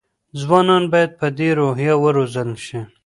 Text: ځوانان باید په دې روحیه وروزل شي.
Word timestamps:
ځوانان 0.41 0.83
باید 0.93 1.11
په 1.19 1.27
دې 1.37 1.49
روحیه 1.59 1.95
وروزل 2.03 2.49
شي. 2.65 2.79